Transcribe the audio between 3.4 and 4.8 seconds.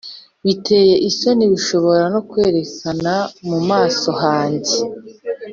mu maso hanjye